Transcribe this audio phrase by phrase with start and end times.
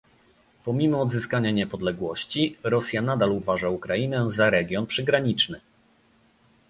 [0.65, 5.61] Pomimo odzyskania niepodległości, Rosja nadal uważa Ukrainę za region "przygraniczny"